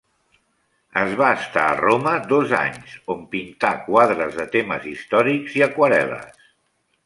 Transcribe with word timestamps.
Es 1.01 1.11
va 1.19 1.27
estar 1.41 1.65
a 1.71 1.75
Roma 1.81 2.15
dos 2.31 2.55
anys, 2.61 2.97
on 3.17 3.21
pintà 3.35 3.73
quadres 3.93 4.35
de 4.41 4.49
temes 4.59 4.91
històrics 4.95 5.61
i 5.63 5.67
aquarel·les. 5.71 6.45